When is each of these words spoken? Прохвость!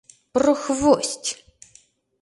Прохвость! 0.33 1.29